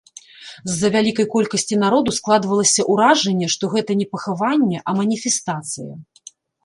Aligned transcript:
З-за 0.69 0.87
вялікай 0.95 1.25
колькасці 1.35 1.75
народу 1.83 2.15
складвалася 2.19 2.85
ўражанне, 2.93 3.47
што 3.57 3.63
гэта 3.75 3.91
не 4.01 4.07
пахаванне, 4.17 4.77
а 4.87 4.97
маніфестацыя. 5.01 5.93